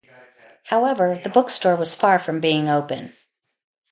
However, 0.63 1.19
the 1.23 1.29
book 1.29 1.51
store 1.51 1.75
was 1.75 1.93
far 1.93 2.17
from 2.17 2.41
being 2.41 2.67
open. 2.67 3.13